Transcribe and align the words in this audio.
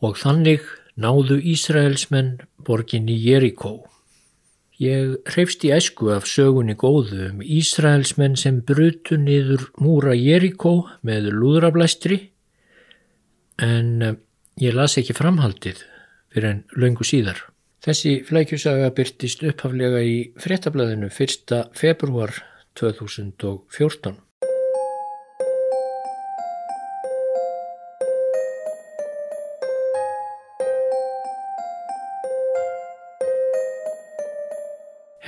Og 0.00 0.16
þannig 0.16 0.64
náðu 1.00 1.38
Ísraelsmenn 1.52 2.38
borginni 2.64 3.16
Jerikó. 3.20 3.82
Ég 4.80 5.18
hreifst 5.28 5.64
í 5.68 5.72
æsku 5.76 6.08
af 6.14 6.24
sögunni 6.28 6.72
góðu 6.80 7.26
um 7.28 7.42
Ísraelsmenn 7.44 8.38
sem 8.40 8.62
brutu 8.64 9.18
niður 9.20 9.66
múra 9.76 10.14
Jerikó 10.16 10.86
með 11.04 11.28
lúðrablæstri 11.36 12.20
en 13.60 13.90
eh, 14.00 14.16
ég 14.60 14.76
las 14.76 14.96
ekki 14.96 15.16
framhaldið 15.16 15.84
fyrir 16.32 16.48
en 16.54 16.62
löngu 16.80 17.04
síðar. 17.04 17.44
Þessi 17.84 18.18
flækjusaga 18.28 18.88
byrtist 18.96 19.44
upphaflega 19.44 20.00
í 20.04 20.16
frettablaðinu 20.40 21.08
1. 21.12 21.60
februar 21.76 22.32
2014. 22.80 24.16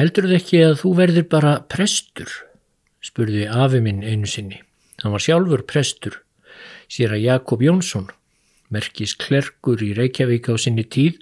Heldur 0.02 0.26
þið 0.26 0.34
ekki 0.34 0.60
að 0.66 0.72
þú 0.80 0.90
verðir 0.98 1.24
bara 1.30 1.50
prestur? 1.70 2.30
spurði 3.06 3.44
afi 3.46 3.78
minn 3.84 4.00
einu 4.02 4.26
sinni. 4.26 4.56
Hann 4.98 5.14
var 5.14 5.22
sjálfur 5.22 5.62
prestur, 5.62 6.16
sér 6.90 7.14
að 7.14 7.22
Jakob 7.22 7.62
Jónsson, 7.62 8.08
merkis 8.74 9.14
klerkur 9.14 9.78
í 9.86 9.92
Reykjavík 9.94 10.50
á 10.50 10.58
sinni 10.58 10.82
tíð 10.82 11.20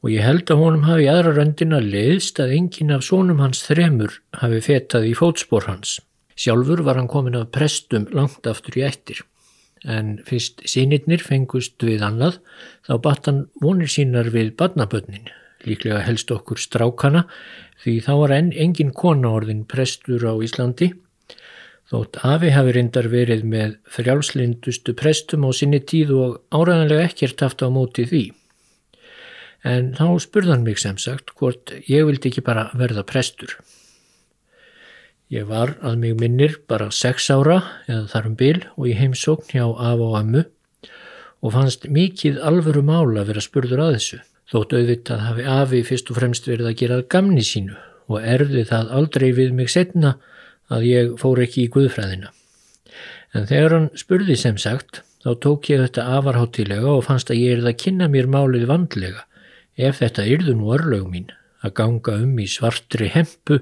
og 0.00 0.14
ég 0.14 0.24
held 0.24 0.48
að 0.48 0.62
honum 0.62 0.88
hafi 0.88 1.10
aðra 1.12 1.36
röndina 1.36 1.82
leiðst 1.84 2.40
að 2.40 2.56
enginn 2.56 2.96
af 2.96 3.04
sónum 3.04 3.44
hans 3.44 3.60
þremur 3.68 4.16
hafi 4.40 4.64
fetað 4.64 5.10
í 5.10 5.14
fótspór 5.20 5.68
hans. 5.68 5.98
Sjálfur 6.40 6.86
var 6.88 6.96
hann 6.96 7.12
komin 7.12 7.36
af 7.36 7.50
prestum 7.52 8.08
langt 8.16 8.48
aftur 8.48 8.80
í 8.80 8.86
ættir. 8.88 9.26
En 9.84 10.22
fyrst 10.24 10.64
sínirnir 10.64 11.20
fengust 11.20 11.76
við 11.84 12.08
annað 12.08 12.40
þá 12.88 12.94
batt 12.96 13.28
hann 13.28 13.48
vonir 13.60 13.92
sínar 13.92 14.32
við 14.32 14.54
badnabötnin, 14.56 15.28
líklega 15.66 16.04
helst 16.06 16.30
okkur 16.32 16.60
strákana 16.62 17.26
því 17.82 17.98
þá 18.06 18.12
var 18.22 18.36
enn 18.38 18.54
engin 18.54 18.94
konaorðin 18.96 19.66
prestur 19.68 20.24
á 20.26 20.34
Íslandi 20.38 20.92
þótt 21.90 22.18
Afi 22.26 22.50
hafi 22.50 22.74
reyndar 22.74 23.06
verið 23.12 23.44
með 23.46 23.76
frjálslindustu 23.94 24.94
prestum 24.98 25.46
á 25.46 25.50
sinni 25.54 25.78
tíð 25.78 26.12
og 26.16 26.40
áræðanlega 26.50 27.06
ekkert 27.06 27.44
haft 27.46 27.62
á 27.62 27.70
móti 27.70 28.06
því. 28.10 28.24
En 29.66 29.92
þá 29.98 30.18
spurðan 30.22 30.66
mig 30.66 30.80
sem 30.82 30.98
sagt 30.98 31.32
hvort 31.38 31.72
ég 31.90 32.06
vildi 32.06 32.30
ekki 32.30 32.44
bara 32.46 32.68
verða 32.74 33.06
prestur. 33.06 33.56
Ég 35.30 35.46
var 35.46 35.74
að 35.82 35.98
mig 36.02 36.18
minnir 36.18 36.60
bara 36.70 36.92
sex 36.94 37.30
ára 37.34 37.62
eða 37.86 38.06
þar 38.12 38.28
um 38.30 38.36
bil 38.38 38.58
og 38.76 38.86
ég 38.86 39.00
heimsókn 39.00 39.50
hjá 39.54 39.66
Af 39.66 40.02
og 40.02 40.14
Ammu 40.20 40.44
og 41.42 41.52
fannst 41.54 41.86
mikið 41.90 42.38
alvöru 42.46 42.82
mála 42.86 43.22
að 43.22 43.32
vera 43.32 43.42
spurður 43.42 43.82
að 43.86 43.96
þessu. 43.98 44.20
Þótt 44.46 44.76
auðvitað 44.78 45.22
hafi 45.26 45.44
Afi 45.50 45.82
fyrst 45.86 46.10
og 46.12 46.20
fremst 46.20 46.44
verið 46.46 46.70
að 46.70 46.78
gera 46.82 47.02
gamni 47.10 47.42
sínu 47.42 47.78
og 48.06 48.22
erði 48.22 48.62
það 48.68 48.92
aldrei 48.94 49.30
við 49.34 49.54
mig 49.58 49.72
setna 49.72 50.12
að 50.70 50.86
ég 50.86 51.14
fór 51.18 51.40
ekki 51.42 51.64
í 51.64 51.70
guðfræðina. 51.74 52.30
En 53.34 53.48
þegar 53.50 53.74
hann 53.74 53.88
spurði 53.98 54.36
sem 54.38 54.58
sagt, 54.62 55.02
þá 55.26 55.30
tók 55.42 55.70
ég 55.72 55.82
þetta 55.82 56.06
afarháttilega 56.18 56.92
og 56.94 57.02
fannst 57.08 57.32
að 57.34 57.42
ég 57.42 57.56
erði 57.56 57.72
að 57.72 57.80
kynna 57.82 58.08
mér 58.12 58.30
málið 58.30 58.68
vandlega 58.70 59.26
ef 59.76 59.98
þetta 60.00 60.28
yrðu 60.30 60.54
nú 60.56 60.70
örlög 60.76 61.08
mín 61.10 61.32
að 61.66 61.74
ganga 61.80 62.14
um 62.22 62.38
í 62.38 62.46
svartri 62.50 63.10
hempu 63.12 63.58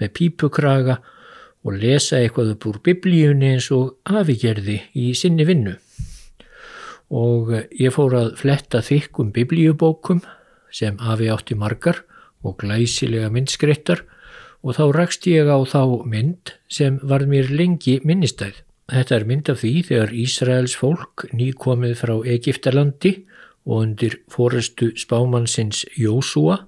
með 0.00 0.12
pípukraga 0.18 1.00
og 1.64 1.76
lesa 1.80 2.20
eitthvað 2.20 2.54
upp 2.54 2.66
úr 2.68 2.80
biblíunni 2.84 3.54
eins 3.54 3.70
og 3.74 3.96
Afi 4.04 4.36
gerði 4.40 4.82
í 4.96 5.10
sinni 5.16 5.48
vinnu 5.48 5.78
og 7.10 7.50
ég 7.74 7.92
fór 7.94 8.14
að 8.14 8.30
fletta 8.38 8.80
þykkum 8.86 9.32
biblíubókum 9.34 10.22
sem 10.70 10.98
afi 11.02 11.28
átti 11.30 11.56
margar 11.58 12.04
og 12.46 12.60
glæsilega 12.62 13.30
myndskreittar 13.34 14.04
og 14.62 14.76
þá 14.76 14.84
rakst 14.94 15.26
ég 15.26 15.50
á 15.50 15.58
þá 15.66 16.06
mynd 16.06 16.54
sem 16.70 17.00
var 17.02 17.26
mér 17.26 17.50
lengi 17.50 17.98
minnistæð. 18.04 18.62
Þetta 18.90 19.16
er 19.16 19.26
mynd 19.26 19.50
af 19.50 19.60
því 19.62 19.74
þegar 19.88 20.14
Ísraels 20.22 20.74
fólk 20.78 21.26
nýkomið 21.34 21.94
frá 21.98 22.14
Egiptalandi 22.26 23.12
og 23.66 23.84
undir 23.84 24.18
fórestu 24.30 24.90
spámannsins 24.98 25.84
Jósúa 25.98 26.64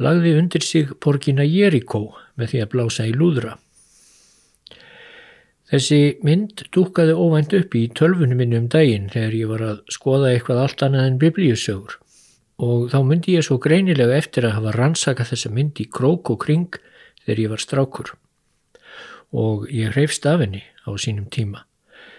lagði 0.00 0.36
undir 0.40 0.64
sig 0.64 0.92
porgina 1.00 1.44
Jerikó 1.44 2.06
með 2.36 2.54
því 2.54 2.62
að 2.64 2.72
blása 2.72 3.06
í 3.08 3.12
lúðra. 3.16 3.58
Þessi 5.72 6.18
mynd 6.20 6.66
dúkaði 6.68 7.14
óvænt 7.16 7.54
upp 7.56 7.74
í 7.80 7.86
tölfunum 7.96 8.36
minni 8.42 8.58
um 8.60 8.66
daginn 8.68 9.06
þegar 9.08 9.36
ég 9.38 9.48
var 9.48 9.62
að 9.64 9.78
skoða 9.94 10.34
eitthvað 10.34 10.58
allt 10.60 10.82
annað 10.84 11.06
en 11.08 11.20
biblíusögur 11.22 11.94
og 12.66 12.90
þá 12.92 12.98
myndi 13.08 13.38
ég 13.38 13.46
svo 13.46 13.56
greinilega 13.56 14.18
eftir 14.20 14.44
að 14.44 14.58
hafa 14.58 14.74
rannsakað 14.76 15.30
þessa 15.32 15.52
mynd 15.56 15.80
í 15.80 15.88
krók 15.88 16.28
og 16.34 16.42
kring 16.44 16.76
þegar 17.24 17.42
ég 17.46 17.54
var 17.54 17.64
strákur 17.64 18.12
og 19.32 19.64
ég 19.72 19.96
hreifst 19.96 20.28
af 20.28 20.44
henni 20.44 20.60
á 20.84 20.92
sínum 21.00 21.32
tíma. 21.32 21.64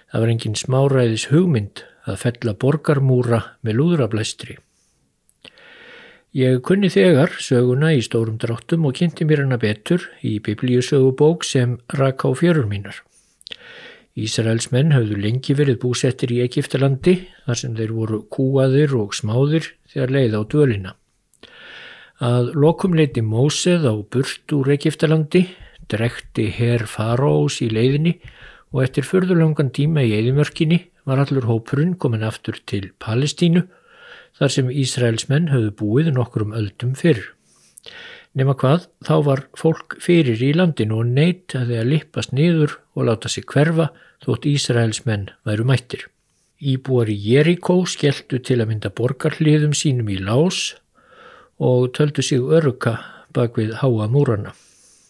Það 0.10 0.26
var 0.26 0.34
engin 0.34 0.58
smáræðis 0.58 1.30
hugmynd 1.30 1.86
að 2.10 2.20
fella 2.26 2.58
borgarmúra 2.58 3.44
með 3.62 3.80
lúðrablæstri. 3.84 4.58
Ég 6.34 6.64
kunni 6.66 6.90
þegar 6.90 7.38
söguna 7.38 7.94
í 7.94 8.02
stórum 8.02 8.42
dráttum 8.42 8.90
og 8.90 8.98
kynnti 8.98 9.30
mér 9.30 9.46
hana 9.46 9.62
betur 9.62 10.10
í 10.26 10.40
biblíusögubók 10.42 11.46
sem 11.46 11.78
rak 11.94 12.26
á 12.26 12.34
fjörur 12.34 12.66
mínar. 12.66 13.04
Ísraels 14.14 14.68
menn 14.70 14.92
hafðu 14.94 15.18
lengi 15.18 15.56
verið 15.58 15.80
búsettir 15.82 16.30
í 16.36 16.44
Egiptalandi 16.44 17.16
þar 17.48 17.58
sem 17.58 17.78
þeir 17.78 17.94
voru 17.98 18.20
kúaðir 18.30 18.94
og 19.00 19.16
smáðir 19.18 19.72
þegar 19.90 20.14
leið 20.14 20.36
á 20.38 20.42
dölina. 20.54 20.92
Að 22.22 22.52
lokum 22.54 22.94
leiti 22.94 23.24
Móseð 23.26 23.88
á 23.90 23.94
burt 23.98 24.54
úr 24.54 24.70
Egiptalandi, 24.76 25.48
drekti 25.90 26.46
herr 26.54 26.86
faraós 26.86 27.58
í 27.66 27.72
leiðinni 27.74 28.20
og 28.70 28.84
eftir 28.86 29.08
förðurlangan 29.10 29.74
tíma 29.74 30.06
í 30.06 30.14
eðimörkinni 30.20 30.80
var 31.10 31.24
allur 31.24 31.50
hópurinn 31.50 31.98
komin 31.98 32.24
aftur 32.24 32.62
til 32.70 32.92
Palestínu 33.02 33.66
þar 34.38 34.54
sem 34.54 34.70
Ísraels 34.70 35.26
menn 35.30 35.50
hafðu 35.50 35.74
búið 35.82 36.14
nokkur 36.14 36.46
um 36.46 36.54
öldum 36.58 36.94
fyrr. 36.98 37.34
Nefna 38.34 38.56
hvað, 38.58 38.88
þá 39.06 39.16
var 39.26 39.44
fólk 39.58 39.98
fyrir 40.02 40.42
í 40.42 40.54
landinu 40.58 41.02
og 41.02 41.10
neitt 41.18 41.54
að 41.58 41.76
lippast 41.90 42.34
niður 42.34 42.80
og 42.96 43.08
láta 43.10 43.30
sig 43.30 43.46
hverfa 43.50 43.90
þótt 44.24 44.48
Ísraels 44.50 45.04
menn 45.08 45.30
væru 45.46 45.66
mættir. 45.68 46.08
Íbúar 46.64 47.10
í 47.12 47.18
Jerikó 47.20 47.82
skelltu 47.90 48.40
til 48.40 48.62
að 48.62 48.70
mynda 48.70 48.94
borgarliðum 48.96 49.74
sínum 49.76 50.12
í 50.14 50.20
lás 50.22 50.76
og 51.60 51.92
töldu 51.98 52.24
sig 52.24 52.40
örka 52.40 52.98
bak 53.34 53.58
við 53.58 53.76
háa 53.82 54.08
múrana. 54.08 54.54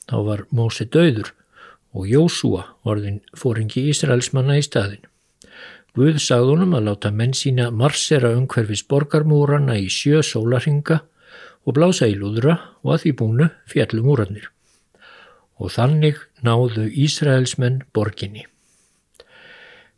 Þá 0.10 0.18
var 0.28 0.46
Mósi 0.52 0.88
döður 0.90 1.34
og 1.94 2.08
Jósúa 2.10 2.66
orðin 2.90 3.22
fóringi 3.38 3.86
Ísraels 3.92 4.32
manna 4.34 4.58
í 4.58 4.66
staðin. 4.66 5.04
Guð 5.94 6.18
sagðunum 6.18 6.74
að 6.74 6.88
láta 6.90 7.12
menn 7.14 7.36
sína 7.38 7.70
marsera 7.70 8.34
umhverfis 8.34 8.82
borgarmúrana 8.90 9.78
í 9.78 9.92
sjö 9.94 10.24
sólarhinga 10.26 11.04
og 11.64 11.78
blása 11.78 12.10
í 12.10 12.18
lúðra 12.18 12.58
og 12.82 12.96
að 12.96 13.06
því 13.06 13.16
búnu 13.22 13.50
fjallum 13.70 14.10
úrannir. 14.16 14.53
Og 15.62 15.74
þannig 15.76 16.18
náðu 16.46 16.88
Ísraelsmenn 16.90 17.84
borginni. 17.94 18.48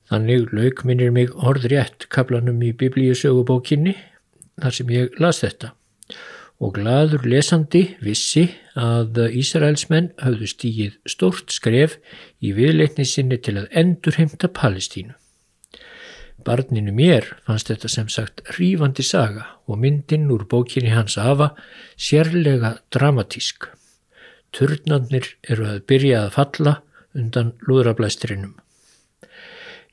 Þannig 0.10 0.52
lauk 0.54 0.84
minnir 0.86 1.14
mig 1.16 1.32
orðrétt 1.34 2.06
kaplanum 2.14 2.62
í 2.62 2.74
biblíusögubókinni 2.78 3.96
þar 4.62 4.76
sem 4.78 4.94
ég 4.94 5.20
las 5.20 5.42
þetta 5.42 5.74
og 6.64 6.78
gladur 6.78 7.26
lesandi 7.28 7.82
vissi 8.04 8.46
að 8.80 9.20
Ísraelsmenn 9.42 10.14
hafðu 10.22 10.48
stígið 10.48 10.98
stort 11.10 11.52
skref 11.52 11.98
í 12.40 12.54
viðleitni 12.56 13.06
sinni 13.08 13.40
til 13.44 13.58
að 13.60 13.72
endurheimta 13.76 14.48
Palestínu. 14.56 15.16
Barninu 16.46 16.94
mér 16.94 17.26
fannst 17.48 17.72
þetta 17.72 17.90
sem 17.90 18.10
sagt 18.12 18.44
rífandi 18.60 19.04
saga 19.04 19.48
og 19.66 19.79
myndinn 19.82 20.29
úr 20.32 20.46
bókinni 20.47 20.94
hans 20.94 21.18
afa 21.18 21.56
sérlega 21.97 22.76
dramatísk. 22.94 23.66
Turnarnir 24.55 25.34
eru 25.52 25.66
að 25.67 25.81
byrja 25.90 26.22
að 26.25 26.35
falla 26.37 26.73
undan 27.16 27.52
lúðrablæstrinum. 27.67 28.53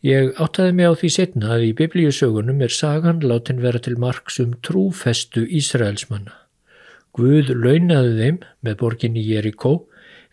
Ég 0.02 0.34
áttaði 0.42 0.74
mig 0.78 0.90
á 0.90 0.94
því 0.98 1.08
setna 1.14 1.50
að 1.56 1.64
í 1.68 1.72
biblíusögunum 1.78 2.62
er 2.66 2.74
sagan 2.74 3.22
látin 3.22 3.62
vera 3.62 3.78
til 3.82 3.94
marksum 4.02 4.56
trúfestu 4.66 5.44
Ísraelsmanna. 5.46 6.34
Guð 7.14 7.52
launaði 7.54 8.12
þeim 8.18 8.38
með 8.66 8.78
borginni 8.80 9.22
Jerikó 9.26 9.72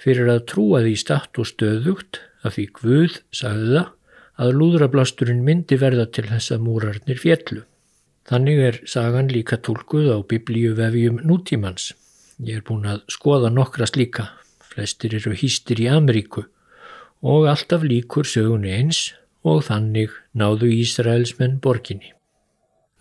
fyrir 0.02 0.30
að 0.32 0.46
trúa 0.54 0.82
því 0.86 0.96
statt 1.02 1.42
og 1.42 1.50
stöðugt 1.50 2.22
að 2.42 2.56
því 2.56 2.66
Guð 2.80 3.18
sagði 3.36 3.72
það 3.76 3.90
að 4.40 4.54
lúðrablasturinn 4.60 5.42
myndi 5.46 5.78
verða 5.82 6.06
til 6.16 6.26
þess 6.30 6.54
að 6.56 6.64
múrarnir 6.66 7.20
fjellu. 7.20 7.66
Þannig 8.30 8.62
er 8.70 8.78
sagan 8.88 9.34
líka 9.34 9.58
tólkuð 9.58 10.14
á 10.14 10.18
biblíuvefjum 10.22 11.20
nútímans. 11.26 11.92
Ég 12.40 12.62
er 12.62 12.64
búin 12.64 12.86
að 12.88 13.02
skoða 13.12 13.50
nokkra 13.52 13.84
slíka, 13.90 14.30
flestir 14.64 15.12
eru 15.18 15.34
hýstir 15.36 15.82
í 15.84 15.90
Ameríku 15.92 16.46
og 17.20 17.50
alltaf 17.52 17.84
líkur 17.84 18.24
sögunni 18.24 18.72
eins 18.72 19.10
og 19.44 19.66
þannig 19.68 20.14
náðu 20.40 20.70
Ísraelsmenn 20.72 21.58
borginni. 21.60 22.14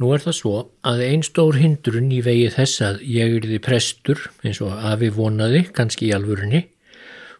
Nú 0.02 0.11
er 0.14 0.25
það 0.25 0.37
svo 0.40 0.55
að 0.87 1.05
einn 1.06 1.23
stór 1.26 1.58
hindrun 1.58 2.11
í 2.14 2.19
vegi 2.26 2.50
þess 2.56 2.82
að 2.87 3.00
ég 3.06 3.38
yrði 3.38 3.61
prestur 3.62 4.26
eins 4.43 4.58
og 4.62 4.75
afi 4.75 5.12
vonaði, 5.14 5.64
kannski 5.70 6.11
í 6.11 6.14
alvörunni, 6.19 6.64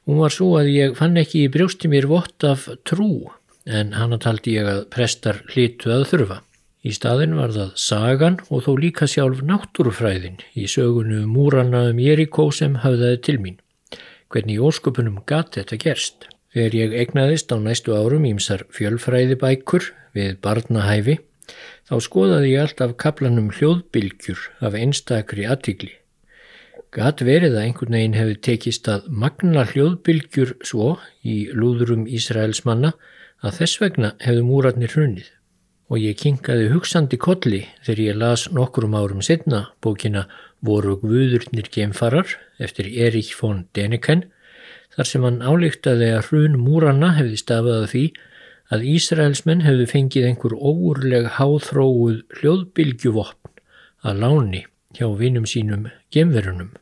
hún 0.07 0.23
var 0.23 0.35
svo 0.35 0.53
að 0.61 0.71
ég 0.71 0.95
fann 0.99 1.19
ekki 1.19 1.49
í 1.49 1.53
brjósti 1.55 1.91
mér 1.91 2.07
vott 2.11 2.47
af 2.47 2.69
trú 2.87 3.27
en 3.67 3.91
hana 3.99 4.23
taldi 4.23 4.55
ég 4.55 4.71
að 4.71 4.85
prestar 4.95 5.43
hlitu 5.51 5.91
að 5.95 6.07
þurfa. 6.13 6.43
Í 6.89 6.95
staðin 6.97 7.37
var 7.37 7.53
það 7.53 7.75
sagan 7.85 8.41
og 8.49 8.65
þó 8.65 8.73
líka 8.81 9.09
sjálf 9.11 9.43
náttúrufræðin 9.45 10.41
í 10.57 10.65
sögunu 10.73 11.27
múrana 11.29 11.85
um 11.91 12.01
Jerikó 12.01 12.49
sem 12.55 12.79
hafðaði 12.81 13.21
til 13.29 13.39
mín. 13.45 13.61
Hvernig 14.33 14.57
í 14.57 14.65
ósköpunum 14.65 15.21
gati 15.29 15.61
þetta 15.61 15.83
gerst? 15.85 16.29
Þegar 16.57 16.77
ég 16.79 16.99
egnaðist 17.03 17.53
á 17.53 17.57
næstu 17.61 17.93
árum 17.93 18.25
ímsar 18.25 18.65
fjölfræðibækur 18.73 19.91
við 20.17 20.39
barnahæfi 20.45 21.19
Þá 21.89 21.95
skoðaði 22.05 22.51
ég 22.53 22.65
alltaf 22.67 22.91
kaplanum 23.01 23.49
hljóðbylgjur 23.57 24.41
af 24.69 24.77
einstakri 24.77 25.47
aðtíkli. 25.49 25.95
Gat 26.93 27.23
verið 27.25 27.57
að 27.57 27.65
einhvern 27.65 27.97
veginn 27.97 28.17
hefði 28.17 28.37
tekist 28.49 28.89
að 28.93 29.09
magna 29.23 29.65
hljóðbylgjur 29.71 30.55
svo 30.71 30.91
í 31.25 31.39
lúðurum 31.53 32.07
Ísraels 32.19 32.63
manna 32.69 32.95
að 33.45 33.61
þess 33.61 33.81
vegna 33.83 34.13
hefðu 34.25 34.45
múratnir 34.49 34.93
hrunnið. 34.93 35.33
Og 35.89 36.03
ég 36.05 36.19
kinkaði 36.21 36.69
hugsandi 36.73 37.17
kolli 37.17 37.63
þegar 37.87 38.01
ég 38.05 38.19
las 38.21 38.49
nokkrum 38.53 38.97
árum 38.99 39.23
setna 39.25 39.71
bókina 39.85 40.27
Voru 40.61 40.99
Guðurnir 41.01 41.71
gemfarar 41.73 42.35
eftir 42.61 42.91
Erik 42.91 43.31
von 43.39 43.65
Deniken 43.77 44.27
þar 44.97 45.09
sem 45.09 45.25
hann 45.25 45.39
álíktaði 45.41 46.11
að 46.17 46.27
hrun 46.29 46.59
múrana 46.61 47.15
hefði 47.17 47.39
stafað 47.41 47.79
að 47.83 47.87
því 47.93 48.05
að 48.75 48.85
Ísraelsmenn 48.93 49.65
hefðu 49.65 49.87
fengið 49.89 50.27
einhver 50.29 50.55
óurleg 50.59 51.29
háþróuð 51.39 52.19
hljóðbylgjuvopn 52.41 53.63
að 54.09 54.21
láni 54.25 54.65
hjá 54.99 55.07
vinum 55.17 55.47
sínum 55.49 55.89
gemverunum. 56.15 56.75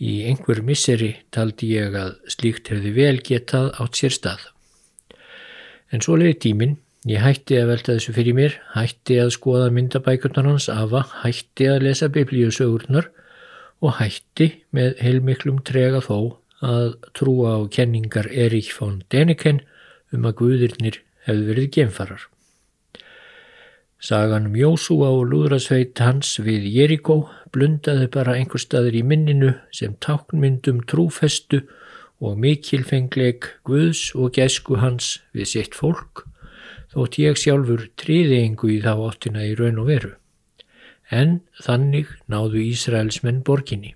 Í 0.00 0.22
einhver 0.30 0.62
misseri 0.64 1.10
taldi 1.34 1.74
ég 1.74 1.96
að 1.96 2.14
slíkt 2.32 2.70
hefði 2.72 2.92
vel 2.96 3.16
getað 3.24 3.72
átt 3.82 3.98
sér 3.98 4.14
stað. 4.14 4.46
En 5.90 6.04
svo 6.04 6.16
leiði 6.16 6.38
tíminn, 6.46 6.78
ég 7.08 7.22
hætti 7.24 7.56
að 7.56 7.70
velta 7.72 7.94
þessu 7.96 8.12
fyrir 8.16 8.36
mér, 8.36 8.56
hætti 8.74 9.16
að 9.22 9.32
skoða 9.36 9.70
myndabækurnar 9.72 10.48
hans 10.50 10.68
afa, 10.72 11.06
hætti 11.22 11.68
að 11.70 11.86
lesa 11.86 12.10
biblíusögurnar 12.12 13.08
og 13.80 13.96
hætti 14.00 14.50
með 14.76 14.98
heilmiklum 15.00 15.62
trega 15.64 16.02
þó 16.04 16.36
að 16.60 16.98
trúa 17.16 17.56
á 17.56 17.60
kenningar 17.72 18.28
Erik 18.28 18.68
von 18.76 19.00
Deniken 19.08 19.62
um 20.12 20.26
að 20.28 20.36
guðirnir 20.42 21.00
hefðu 21.24 21.48
verið 21.48 21.72
gemfarar. 21.78 22.26
Sagan 24.00 24.48
um 24.48 24.56
Jósúa 24.56 25.10
og 25.12 25.26
lúðrasveit 25.28 25.98
hans 26.00 26.38
við 26.40 26.64
Jerikó 26.72 27.22
blundaði 27.52 28.08
bara 28.12 28.36
einhver 28.36 28.62
staður 28.62 28.96
í 28.96 29.02
minninu 29.04 29.52
sem 29.76 29.96
táknmyndum 30.00 30.80
trúfestu 30.88 31.66
og 32.20 32.38
mikilfengleik 32.40 33.48
Guðs 33.68 34.10
og 34.16 34.32
gæsku 34.36 34.80
hans 34.80 35.18
við 35.36 35.52
sitt 35.52 35.76
fólk 35.76 36.24
þótt 36.94 37.20
ég 37.22 37.38
sjálfur 37.38 37.86
triði 38.00 38.42
engu 38.44 38.72
í 38.74 38.80
þá 38.84 38.92
áttina 39.08 39.46
í 39.46 39.54
raun 39.58 39.80
og 39.82 39.88
veru. 39.90 40.12
En 41.10 41.40
þannig 41.62 42.10
náðu 42.30 42.62
Ísraelsmenn 42.68 43.42
borginni. 43.46 43.94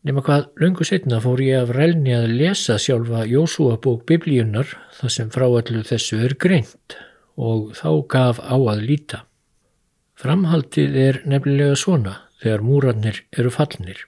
Nefna 0.00 0.22
hvað 0.24 0.44
lungu 0.62 0.84
setna 0.88 1.18
fór 1.20 1.42
ég 1.44 1.60
af 1.60 1.74
rælni 1.76 2.14
að 2.16 2.30
lesa 2.32 2.78
sjálfa 2.80 3.26
Jósúa 3.28 3.76
bók 3.84 4.06
biblíunar 4.08 4.70
þar 4.96 5.12
sem 5.12 5.32
frá 5.32 5.44
allu 5.48 5.82
þessu 5.84 6.22
er 6.24 6.36
greint 6.40 6.96
og 7.36 7.74
þá 7.76 7.90
gaf 8.08 8.40
á 8.40 8.56
að 8.56 8.86
líta. 8.88 9.24
Framhaldið 10.20 10.96
er 11.00 11.20
nefnilega 11.28 11.76
svona 11.76 12.14
þegar 12.40 12.64
múrarnir 12.64 13.20
eru 13.36 13.52
fallnir. 13.52 14.06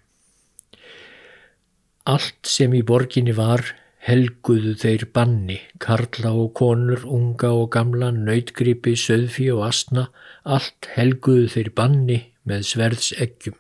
Allt 2.09 2.49
sem 2.49 2.73
í 2.75 2.81
borginni 2.83 3.37
var 3.37 3.63
helguðu 4.03 4.75
þeir 4.83 5.05
banni, 5.15 5.59
karla 5.83 6.33
og 6.35 6.53
konur, 6.59 7.05
unga 7.07 7.53
og 7.55 7.69
gamla, 7.75 8.11
nautgripi, 8.11 8.97
söðfi 8.99 9.47
og 9.55 9.67
asna, 9.69 10.09
allt 10.43 10.89
helguðu 10.97 11.51
þeir 11.55 11.71
banni 11.77 12.19
með 12.49 12.65
sverðs 12.73 13.13
eggjum. 13.23 13.59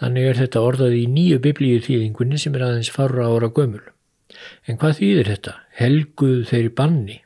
Þannig 0.00 0.28
er 0.30 0.38
þetta 0.38 0.62
orðað 0.64 0.94
í 0.96 1.06
nýju 1.12 1.40
biblíu 1.44 1.80
þýðingunni 1.84 2.38
sem 2.40 2.54
er 2.56 2.68
aðeins 2.68 2.92
farra 2.94 3.26
ára 3.28 3.50
gömul. 3.52 3.82
En 4.64 4.78
hvað 4.80 5.00
þýðir 5.00 5.32
þetta? 5.34 5.56
Helguð 5.76 6.38
þeirri 6.48 6.72
banni. 6.78 7.18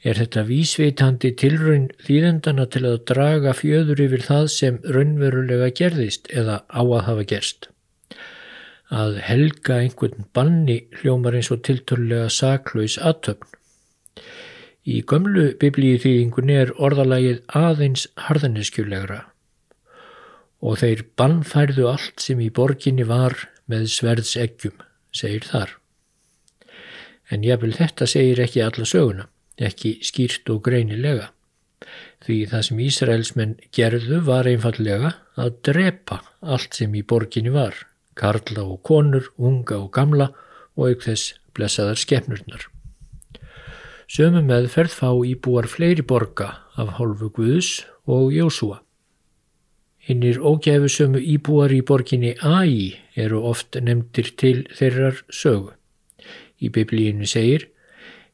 Er 0.00 0.16
þetta 0.16 0.46
vísveitandi 0.48 1.34
tilraun 1.36 1.90
þýðendana 2.06 2.64
til 2.72 2.86
að 2.88 3.02
draga 3.10 3.52
fjöður 3.52 4.00
yfir 4.06 4.24
það 4.24 4.46
sem 4.54 4.80
raunverulega 4.86 5.68
gerðist 5.76 6.30
eða 6.32 6.62
á 6.70 6.80
að 6.80 7.04
hafa 7.10 7.26
gerst? 7.34 7.68
Að 8.90 9.20
helga 9.22 9.78
einhvern 9.84 10.26
banni 10.34 10.80
hljómar 10.98 11.36
eins 11.38 11.50
og 11.54 11.62
tilturlega 11.66 12.28
saklaus 12.34 12.98
aðtöfn. 12.98 13.46
Í 14.90 15.02
gömlu 15.06 15.50
biblíu 15.60 15.98
þýðingunni 16.02 16.56
er 16.58 16.72
orðalagið 16.80 17.42
aðeins 17.54 18.08
harðaniskjulegra 18.26 19.26
og 20.60 20.80
þeir 20.82 21.04
bannfærðu 21.16 21.86
allt 21.88 22.20
sem 22.20 22.40
í 22.44 22.50
borginni 22.52 23.06
var 23.08 23.36
með 23.70 23.86
sverðs 23.94 24.34
eggjum, 24.40 24.76
segir 25.12 25.46
þar. 25.48 25.76
En 27.30 27.44
jáfnvel 27.46 27.72
þetta 27.78 28.08
segir 28.10 28.42
ekki 28.44 28.64
alla 28.64 28.86
söguna, 28.88 29.28
ekki 29.56 29.98
skýrt 30.04 30.50
og 30.52 30.64
greinilega, 30.66 31.30
því 32.26 32.38
það 32.50 32.66
sem 32.66 32.82
Ísraelsmenn 32.86 33.54
gerðu 33.76 34.20
var 34.26 34.48
einfallega 34.50 35.14
að 35.40 35.54
drepa 35.70 36.20
allt 36.40 36.76
sem 36.76 36.92
í 36.98 37.04
borginni 37.06 37.52
var, 37.54 37.76
karla 38.20 38.66
og 38.66 38.82
konur, 38.86 39.32
unga 39.38 39.80
og 39.80 39.90
gamla 39.96 40.28
og 40.76 40.90
auk 40.90 41.06
þess 41.08 41.34
blessaðar 41.56 41.98
skefnurnar. 42.00 42.68
Sömu 44.10 44.42
meðferð 44.42 44.94
fá 45.00 45.10
íbúar 45.14 45.68
fleiri 45.70 46.02
borga 46.02 46.50
af 46.76 46.96
hálfu 46.98 47.30
Guðs 47.34 47.84
og 48.10 48.32
Jósúa. 48.34 48.80
Hinnir 50.00 50.40
ógæfusömu 50.40 51.20
íbúar 51.20 51.70
í 51.70 51.82
borginni 51.86 52.32
Æ 52.42 52.98
eru 53.14 53.44
oft 53.46 53.76
nefndir 53.76 54.32
til 54.40 54.64
þeirrar 54.74 55.20
sögu. 55.30 55.76
Í 56.58 56.72
biblíinu 56.74 57.28
segir 57.28 57.68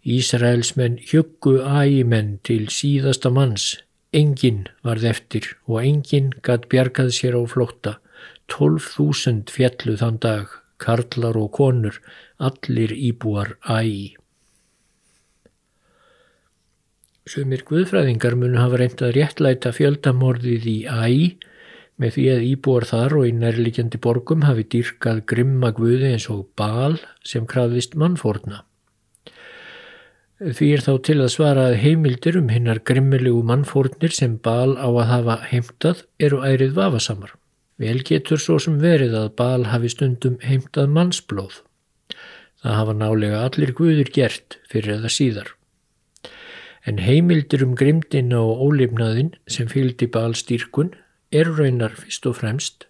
Ísraelsmenn 0.06 1.00
hjöggu 1.02 1.58
ægimenn 1.66 2.36
til 2.46 2.68
síðasta 2.70 3.30
manns, 3.34 3.82
enginn 4.14 4.68
varð 4.86 5.08
eftir 5.10 5.48
og 5.66 5.80
enginn 5.82 6.28
gatt 6.46 6.68
bjargað 6.70 7.10
sér 7.16 7.34
á 7.34 7.42
flótta, 7.50 7.96
12.000 8.52 9.50
fjallu 9.52 9.96
þann 10.00 10.20
dag, 10.22 10.52
karlar 10.82 11.38
og 11.40 11.50
konur, 11.56 11.98
allir 12.38 12.94
íbúar 12.94 13.56
ægi. 13.64 14.14
Sumir 17.26 17.64
guðfræðingar 17.66 18.36
munu 18.38 18.60
hafa 18.60 18.78
reynd 18.78 19.02
að 19.02 19.16
réttlæta 19.16 19.72
fjöldamorðið 19.74 20.66
í 20.70 20.78
ægi 20.86 21.30
með 21.98 22.12
því 22.14 22.26
að 22.34 22.44
íbúar 22.52 22.86
þar 22.86 23.16
og 23.18 23.26
í 23.26 23.32
nærlikjandi 23.34 23.98
borgum 24.04 24.44
hafi 24.46 24.66
dýrkað 24.74 25.24
grimma 25.32 25.72
guði 25.74 26.12
eins 26.12 26.28
og 26.30 26.44
bal 26.60 27.00
sem 27.26 27.48
krafðist 27.50 27.96
mannfórna. 27.98 28.62
Því 30.36 30.68
er 30.76 30.82
þá 30.84 30.92
til 31.08 31.16
að 31.24 31.32
svara 31.32 31.62
að 31.70 31.78
heimildir 31.80 32.36
um 32.36 32.50
hinnar 32.52 32.82
grimmilegu 32.84 33.40
mannfórnir 33.48 34.12
sem 34.12 34.36
bal 34.44 34.76
á 34.76 34.84
að 34.84 35.06
hafa 35.08 35.36
heimtað 35.48 36.04
eru 36.20 36.42
ærið 36.44 36.76
vafasamar. 36.76 37.32
Vel 37.76 38.00
getur 38.08 38.40
svo 38.40 38.56
sem 38.62 38.78
verið 38.80 39.14
að 39.18 39.32
bal 39.36 39.66
hafi 39.68 39.90
stundum 39.92 40.38
heimtað 40.40 40.92
mannsblóð. 40.96 41.60
Það 42.64 42.76
hafa 42.80 42.94
nálega 42.96 43.42
allir 43.44 43.72
guður 43.76 44.10
gert 44.14 44.56
fyrir 44.70 44.96
eða 44.96 45.12
síðar. 45.12 45.50
En 46.88 47.02
heimildir 47.02 47.64
um 47.66 47.74
grimdina 47.76 48.40
og 48.40 48.62
ólifnaðin 48.64 49.34
sem 49.50 49.68
fylgdi 49.68 50.08
balstýrkun 50.08 50.94
eru 51.34 51.56
raunar 51.58 51.92
fyrst 51.98 52.28
og 52.30 52.38
fremst 52.40 52.86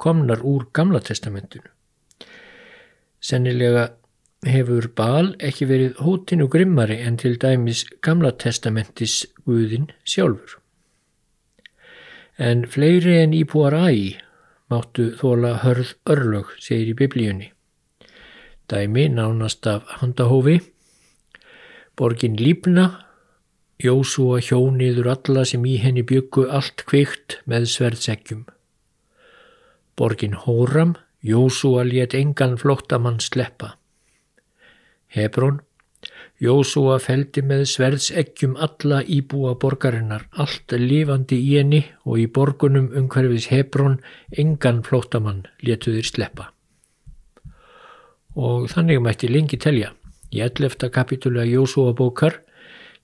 komnar 0.00 0.40
úr 0.46 0.70
Gamla 0.72 1.02
testamentinu. 1.04 1.68
Sennilega 3.20 3.90
hefur 4.48 4.88
Bal 4.96 5.34
ekki 5.44 5.68
verið 5.68 6.00
hótinu 6.00 6.48
grimmari 6.48 6.96
en 7.04 7.20
til 7.20 7.36
dæmis 7.36 7.84
Gamla 8.00 8.32
testamentis 8.40 9.26
Guðin 9.44 9.90
sjálfur. 10.08 10.56
En 12.40 12.64
fleiri 12.64 13.18
en 13.20 13.36
íbúar 13.36 13.76
ægi 13.76 14.16
máttu 14.70 15.10
þóla 15.18 15.56
hörð 15.64 15.94
örlög, 16.06 16.54
segir 16.62 16.94
í 16.94 16.96
biblíunni. 16.96 17.52
Dæmi 18.70 19.08
nánast 19.10 19.66
af 19.66 19.86
handahófi, 19.98 20.60
borgin 21.98 22.38
Lífna 22.38 23.10
Jósúa 23.80 24.42
hjóniður 24.44 25.06
alla 25.14 25.42
sem 25.48 25.62
í 25.64 25.78
henni 25.80 26.02
byggu 26.04 26.44
allt 26.52 26.82
kvikt 26.88 27.38
með 27.48 27.68
sverðsegjum. 27.72 28.42
Borgin 29.96 30.36
Hóram, 30.36 30.98
Jósúa 31.24 31.86
let 31.88 32.12
engan 32.16 32.58
flottamann 32.60 33.20
sleppa. 33.24 33.78
Hebrón, 35.08 35.62
Jósúa 36.40 36.94
feldi 37.04 37.42
með 37.44 37.66
sverðseggjum 37.68 38.54
alla 38.64 39.02
íbúa 39.04 39.58
borgarinnar, 39.60 40.22
allt 40.40 40.72
lifandi 40.72 41.36
í 41.36 41.58
henni 41.58 41.82
og 42.08 42.16
í 42.22 42.24
borgunum 42.32 42.86
umhverfis 42.96 43.50
Hebrón 43.52 43.98
engan 44.32 44.80
flótamann 44.86 45.42
letuðir 45.60 46.08
sleppa. 46.08 46.48
Og 48.40 48.70
þannig 48.72 49.02
mætti 49.04 49.28
lengi 49.28 49.60
telja. 49.60 49.92
Í 50.32 50.40
11. 50.40 50.88
kapitúla 50.94 51.44
Jósúa 51.44 51.92
bókar 51.92 52.40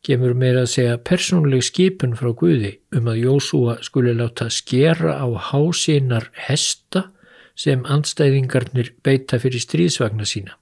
kemur 0.07 0.33
meira 0.33 0.65
að 0.65 0.73
segja 0.73 0.99
persónleg 1.05 1.67
skipun 1.67 2.17
frá 2.17 2.33
Guði 2.33 2.79
um 2.97 3.11
að 3.13 3.25
Jósúa 3.27 3.81
skuli 3.85 4.17
láta 4.17 4.49
skera 4.49 5.19
á 5.21 5.29
hásinnar 5.53 6.31
hesta 6.49 7.11
sem 7.53 7.85
andstæðingarnir 7.85 8.95
beita 9.05 9.37
fyrir 9.43 9.61
stríðsvagna 9.61 10.25
sína 10.25 10.57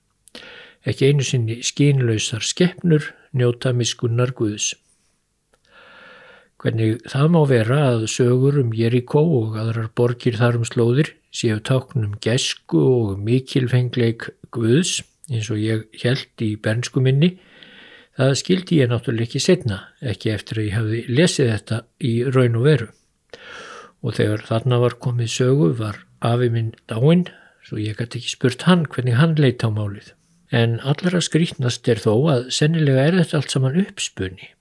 ekki 0.85 1.11
einu 1.11 1.25
sinni 1.25 1.61
skínlausar 1.65 2.45
skeppnur 2.45 3.09
njóta 3.33 3.73
miskunnar 3.77 4.35
Guðs. 4.37 4.75
Hvernig 6.61 7.03
það 7.11 7.31
má 7.33 7.41
vera 7.49 7.81
að 7.91 8.07
sögur 8.09 8.61
um 8.63 8.73
Jerikó 8.77 9.21
og 9.41 9.57
aðrar 9.61 9.91
borgir 9.97 10.39
þar 10.39 10.61
um 10.61 10.69
slóðir 10.69 11.11
séu 11.35 11.59
táknum 11.61 12.15
gesku 12.25 12.81
og 12.81 13.19
mikilfengleik 13.21 14.31
Guðs 14.55 15.03
eins 15.33 15.51
og 15.53 15.61
ég 15.61 15.85
held 16.03 16.45
í 16.45 16.55
bernsku 16.61 17.01
minni, 17.05 17.35
það 18.17 18.35
skildi 18.41 18.81
ég 18.83 18.91
náttúrulega 18.93 19.29
ekki 19.29 19.41
setna, 19.41 19.79
ekki 20.05 20.35
eftir 20.35 20.61
að 20.61 20.69
ég 20.69 20.77
hafi 20.79 21.05
lesið 21.09 21.53
þetta 21.53 21.79
í 22.05 22.13
raun 22.29 22.59
og 22.61 22.67
veru. 22.69 22.91
Og 24.05 24.19
þegar 24.19 24.45
þarna 24.51 24.83
var 24.83 24.99
komið 25.01 25.33
sögu 25.33 25.71
var 25.81 26.03
afi 26.25 26.51
minn 26.53 26.75
dáinn, 26.93 27.25
svo 27.65 27.81
ég 27.81 27.97
gæti 27.97 28.21
ekki 28.21 28.37
spurt 28.37 28.69
hann 28.69 28.85
hvernig 28.85 29.17
hann 29.17 29.37
leitt 29.41 29.65
á 29.65 29.73
málið 29.73 30.13
en 30.55 30.77
allra 30.87 31.21
skrítnast 31.25 31.89
er 31.91 32.01
þó 32.03 32.13
að 32.33 32.45
sennilega 32.55 33.09
er 33.09 33.19
þetta 33.21 33.41
allt 33.41 33.55
saman 33.55 33.81
uppspunni. 33.81 34.53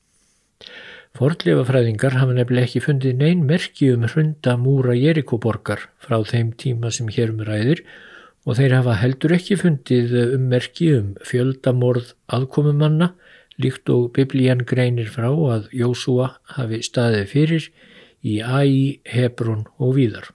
Fordlefafræðingar 1.14 2.16
hafa 2.18 2.34
nefnilega 2.34 2.66
ekki 2.66 2.82
fundið 2.82 3.20
neyn 3.20 3.44
merki 3.46 3.92
um 3.94 4.08
hrunda 4.10 4.56
múra 4.58 4.96
Jerikoborgar 4.98 5.86
frá 6.02 6.18
þeim 6.26 6.56
tíma 6.58 6.90
sem 6.96 7.12
hér 7.14 7.36
um 7.36 7.44
ræðir 7.46 7.84
og 8.48 8.58
þeir 8.58 8.80
hafa 8.80 8.98
heldur 8.98 9.36
ekki 9.38 9.60
fundið 9.62 10.16
um 10.24 10.48
merki 10.50 10.90
um 10.98 11.14
fjöldamorð 11.30 12.16
aðkomumanna 12.34 13.14
líkt 13.62 13.92
og 13.94 14.10
biblían 14.18 14.66
greinir 14.66 15.12
frá 15.14 15.30
að 15.30 15.70
Jósúa 15.78 16.32
hafi 16.58 16.82
staðið 16.82 17.28
fyrir 17.30 17.70
í 18.24 18.40
Æ, 18.42 18.98
Hebrón 19.14 19.68
og 19.78 19.94
víðar. 20.00 20.32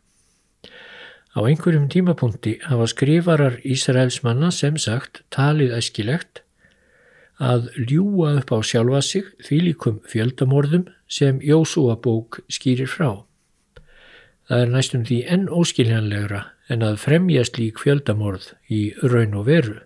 Á 1.39 1.47
einhverjum 1.47 1.85
tímapunkti 1.87 2.57
hafa 2.67 2.89
skrifarar 2.91 3.61
Ísraels 3.63 4.25
manna 4.25 4.49
sem 4.51 4.75
sagt 4.75 5.21
talið 5.31 5.77
æskilegt 5.77 6.41
að 7.39 7.69
ljúa 7.79 8.33
upp 8.41 8.51
á 8.51 8.59
sjálfa 8.67 9.03
sig 9.07 9.29
því 9.47 9.59
líkum 9.69 10.01
fjöldamorðum 10.11 10.89
sem 11.07 11.39
Jósúa 11.39 11.95
bók 12.03 12.41
skýrir 12.51 12.91
frá. 12.91 13.23
Það 14.51 14.65
er 14.65 14.73
næstum 14.75 15.05
því 15.07 15.19
enn 15.37 15.47
óskiljanlegra 15.47 16.43
en 16.75 16.83
að 16.83 16.99
fremja 17.05 17.47
slík 17.47 17.79
fjöldamorð 17.85 18.51
í 18.67 18.83
raun 19.07 19.39
og 19.39 19.47
veru. 19.47 19.79